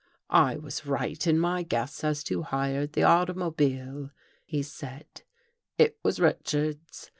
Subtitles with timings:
[0.47, 4.09] ''I was right in my guess as to who hired the automobile,"
[4.43, 5.21] he said."
[5.77, 7.09] It was Richards.